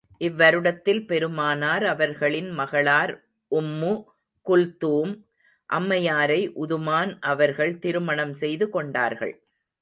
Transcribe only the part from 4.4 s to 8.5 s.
குல்தூம் அம்மையாரை உதுமான் அவர்கள் திருமணம்